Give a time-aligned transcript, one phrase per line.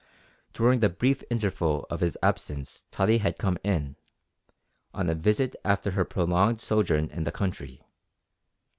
[0.53, 3.97] During the brief interval of his absence Tottie had come in
[4.95, 7.83] on a visit after her prolonged sojourn in the country.